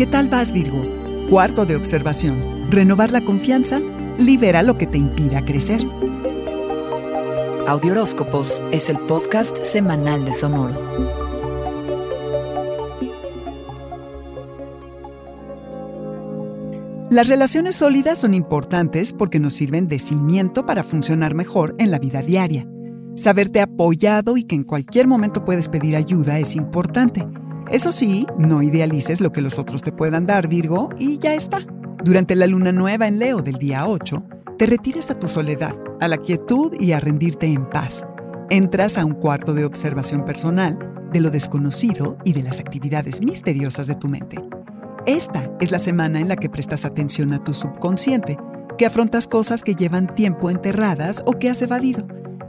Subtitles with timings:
[0.00, 0.82] ¿Qué tal vas, Virgo?
[1.28, 2.70] Cuarto de observación.
[2.70, 3.80] Renovar la confianza
[4.16, 5.82] libera lo que te impida crecer.
[7.68, 10.74] Audioróscopos es el podcast semanal de Sonoro.
[17.10, 21.98] Las relaciones sólidas son importantes porque nos sirven de cimiento para funcionar mejor en la
[21.98, 22.66] vida diaria.
[23.16, 27.26] Saberte apoyado y que en cualquier momento puedes pedir ayuda es importante.
[27.70, 31.64] Eso sí, no idealices lo que los otros te puedan dar, Virgo, y ya está.
[32.02, 34.24] Durante la luna nueva en Leo del día 8,
[34.58, 38.04] te retiras a tu soledad, a la quietud y a rendirte en paz.
[38.50, 40.78] Entras a un cuarto de observación personal
[41.12, 44.42] de lo desconocido y de las actividades misteriosas de tu mente.
[45.06, 48.36] Esta es la semana en la que prestas atención a tu subconsciente,
[48.78, 52.04] que afrontas cosas que llevan tiempo enterradas o que has evadido,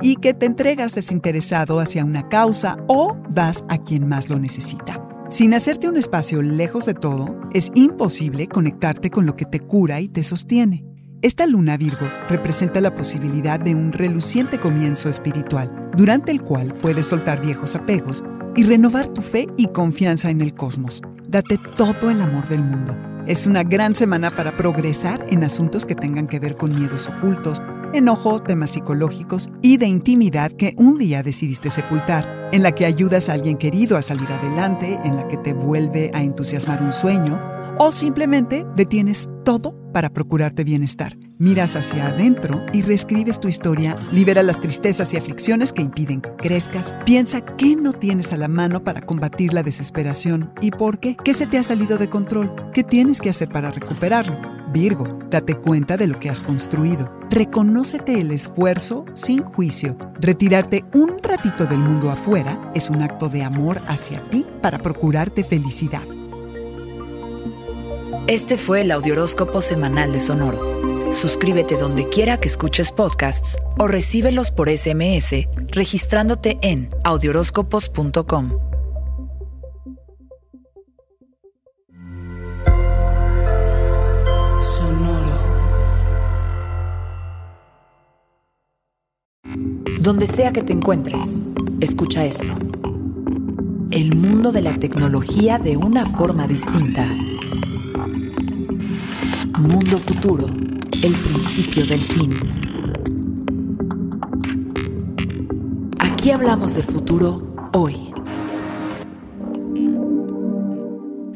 [0.00, 5.03] y que te entregas desinteresado hacia una causa o das a quien más lo necesita.
[5.34, 10.00] Sin hacerte un espacio lejos de todo, es imposible conectarte con lo que te cura
[10.00, 10.84] y te sostiene.
[11.22, 17.06] Esta luna Virgo representa la posibilidad de un reluciente comienzo espiritual, durante el cual puedes
[17.06, 18.22] soltar viejos apegos
[18.54, 21.02] y renovar tu fe y confianza en el cosmos.
[21.26, 22.96] Date todo el amor del mundo.
[23.26, 27.60] Es una gran semana para progresar en asuntos que tengan que ver con miedos ocultos,
[27.92, 33.28] enojo, temas psicológicos y de intimidad que un día decidiste sepultar, en la que ayudas
[33.28, 37.42] a alguien querido a salir adelante, en la que te vuelve a entusiasmar un sueño,
[37.80, 41.16] o simplemente detienes todo para procurarte bienestar.
[41.38, 46.30] Miras hacia adentro y reescribes tu historia, libera las tristezas y aflicciones que impiden que
[46.36, 51.16] crezcas, piensa qué no tienes a la mano para combatir la desesperación y por qué,
[51.24, 54.53] qué se te ha salido de control, qué tienes que hacer para recuperarlo.
[54.74, 57.08] Virgo, date cuenta de lo que has construido.
[57.30, 59.96] Reconócete el esfuerzo sin juicio.
[60.20, 65.44] Retirarte un ratito del mundo afuera es un acto de amor hacia ti para procurarte
[65.44, 66.02] felicidad.
[68.26, 71.12] Este fue el Audioróscopo semanal de Sonoro.
[71.12, 78.73] Suscríbete donde quiera que escuches podcasts o recíbelos por SMS registrándote en audioróscopos.com.
[90.00, 91.42] Donde sea que te encuentres,
[91.80, 92.52] escucha esto.
[93.90, 97.06] El mundo de la tecnología de una forma distinta.
[99.58, 100.46] Mundo Futuro,
[101.02, 102.38] el principio del fin.
[105.98, 108.12] Aquí hablamos del futuro hoy.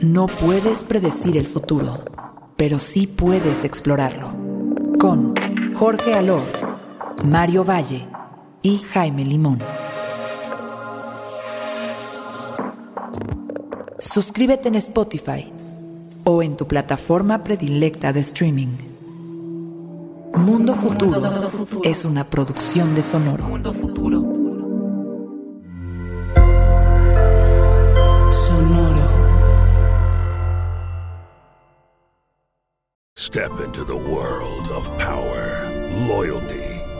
[0.00, 2.04] No puedes predecir el futuro,
[2.56, 4.30] pero sí puedes explorarlo.
[4.98, 5.34] Con
[5.74, 6.42] Jorge Alor,
[7.24, 8.08] Mario Valle
[8.62, 9.58] y Jaime Limón.
[13.98, 15.52] Suscríbete en Spotify
[16.24, 18.76] o en tu plataforma predilecta de streaming.
[20.34, 21.20] Mundo Futuro
[21.82, 23.44] es una producción de Sonoro.
[28.30, 29.08] Sonoro.
[33.16, 35.70] Step into the world of power,
[36.08, 36.77] loyalty,